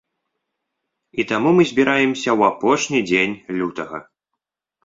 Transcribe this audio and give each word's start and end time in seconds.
І 1.23 1.25
таму 1.33 1.49
мы 1.59 1.67
збіраемся 1.71 2.23
ў 2.37 2.41
апошні 2.55 2.99
дзень 3.11 3.37
лютага. 3.59 3.97